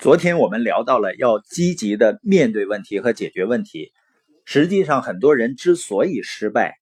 [0.00, 3.92] 昨天我们聊到了要积极的面对问题和解决问题。
[4.46, 6.78] 实际上，很多人之所以失败，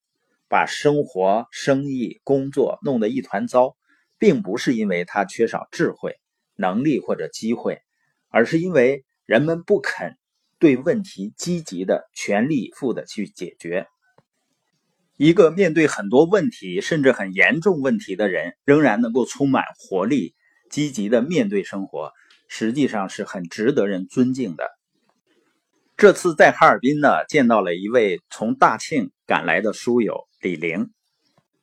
[0.48, 3.74] 把生活、生意、工作弄得一团糟，
[4.20, 6.14] 并不是因为他缺少智慧、
[6.54, 7.80] 能力或者机会，
[8.28, 10.16] 而是因为人们不肯
[10.60, 13.88] 对问题积极的、全力以赴的去解决。
[15.16, 20.36] 一个面对很多问题甚至很严重问题的人，仍然能够充满活力、
[20.70, 22.12] 积极的面对生活。
[22.48, 24.68] 实际上是很值得人尊敬的。
[25.96, 30.90] 这次在哈尔滨呢，见到了一位从大庆赶来的书友李玲。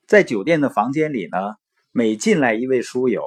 [0.07, 1.37] 在酒店的房间里呢，
[1.91, 3.23] 每进来一位书友，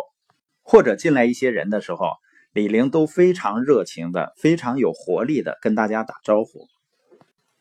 [0.63, 2.13] 或者进来一些人的时候，
[2.53, 6.69] 李玲都非常热情的、非常有活力的跟大家打招呼。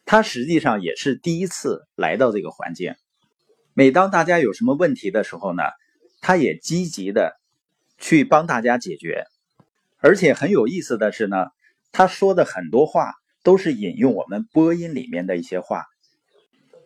[0.06, 2.94] 他实际上也是第一次来到这个环境。
[3.74, 5.64] 每当大家有什么问题的时候呢，
[6.22, 7.40] 他也积极的
[7.98, 9.26] 去帮大家解决。
[10.00, 11.48] 而且很有意思的是呢，
[11.92, 15.86] 他说的很多话都是引用我们播音里面的一些话。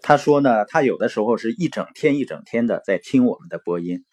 [0.01, 4.05] 他说呢，他有的时候是一整天一整天的在听我们的播音，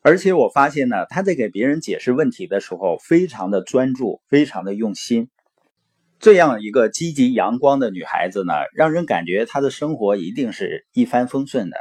[0.00, 5.28] 而且我发现呢，他在给别人解释问题的时候非常的专注，非常的用心。
[6.20, 11.76] 这样一个积极阳光的女孩子呢，让人感觉她的生活一定是一帆风顺的。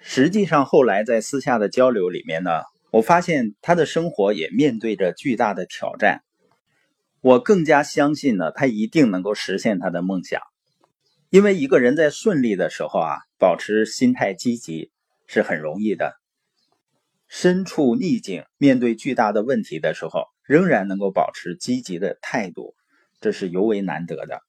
[0.00, 2.50] 实际上后来在私下的交流里面呢。
[2.92, 6.22] 我发现他的生活也面对着巨大的挑战，
[7.22, 10.42] 我更加相信呢，他一定能够实现他的梦想。
[11.30, 14.90] 因为一个人在顺利的时候啊，保持心态积极
[15.26, 16.10] 是很容易的；
[17.28, 22.74] 身处逆境，面对巨大的问题的时候，仍然能够保持积极的态度，
[23.22, 24.42] 这是尤为难得的。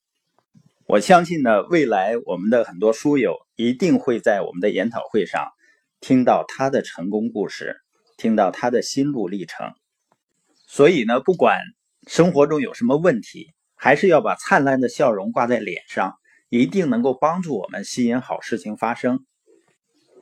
[0.86, 5.48] 我相信呢，未来我们的很多书友一定会在我们的研讨会上
[6.02, 7.78] 听到他的成功故事。
[8.18, 9.74] 听到他的心路历程，
[10.68, 11.60] 所以呢，不管
[12.08, 16.16] 生活中有什么问题，还是要把灿烂的笑容挂在脸上，
[16.50, 19.26] 一定能够帮助我们吸引好事情发生。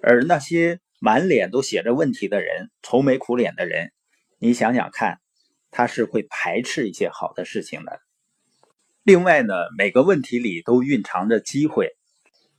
[0.02, 3.92] 而那些满脸都写着问题的人、愁眉苦脸的人，
[4.40, 5.20] 你想想看，
[5.70, 8.00] 他是会排斥一些好的事情的。
[9.04, 11.90] 另外呢，每个问题里都蕴藏着机会。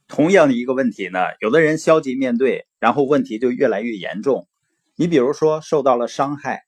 [0.08, 4.46] 同样的一个问题呢，有的人消极面对，然后问题就越来越严重。
[4.94, 6.62] 你比如说受到了伤害，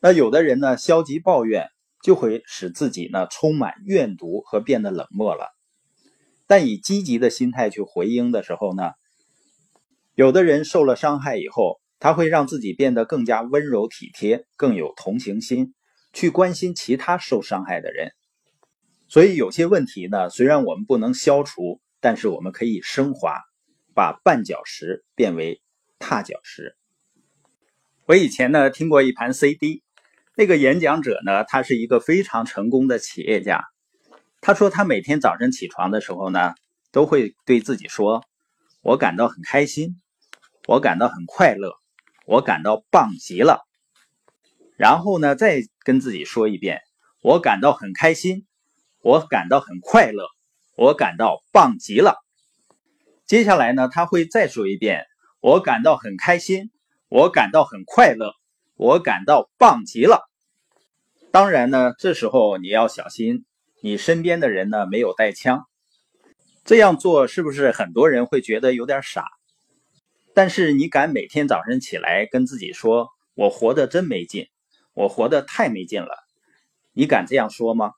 [0.00, 1.68] 那有的人呢消极抱怨，
[2.02, 5.48] 就会使自己呢充满怨毒和变得冷漠了。
[6.46, 8.92] 但以积极的心态去回应的时候呢，
[10.14, 15.74] 有的人受了伤害以后，他会让自己变得更加温柔体贴，更有同情心，
[16.12, 18.12] 去关心其他受伤害的人。
[19.08, 23.40] 所以有些问题呢，虽然我们不能消除，但是我们可以升华，
[23.92, 25.60] 把绊脚石变为
[25.98, 26.77] 踏脚石。
[28.08, 29.82] 我以前呢听过一盘 CD，
[30.34, 33.62] 那个演讲者呢，他是一个非常成功的企业家。
[34.40, 36.54] 他说他每天早晨起床的时候呢，
[36.90, 38.24] 都会对自己说
[38.80, 40.00] ：“我感到很开心，
[40.66, 41.74] 我感到很快乐，
[42.24, 43.60] 我感到棒极了。”
[44.78, 46.80] 然后呢，再跟自己说一遍
[47.20, 48.46] ：“我感到很开心，
[49.02, 50.24] 我感到很快乐，
[50.76, 52.16] 我感到棒极了。”
[53.28, 55.04] 接下来呢，他会再说一遍
[55.42, 56.70] ：“我感到很开心。”
[57.08, 58.32] 我感到很快乐，
[58.76, 60.28] 我感到棒极了。
[61.30, 63.46] 当然呢，这时候你要小心，
[63.82, 65.64] 你身边的人呢没有带枪。
[66.64, 69.24] 这样做是不是很多人会觉得有点傻？
[70.34, 74.48] 但是你敢每天早晨起来跟自己说：“我活得真没劲，
[74.92, 76.10] 我活得太没劲了。”
[76.92, 77.92] 你敢这样说吗？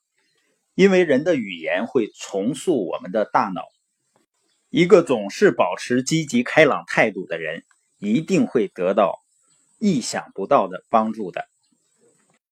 [0.76, 3.62] 因为人的语言会重塑我们的大脑。
[4.68, 7.64] 一个总是保持积极开朗态度的人。
[8.00, 9.20] 一定会得到
[9.78, 11.46] 意想不到的帮助的。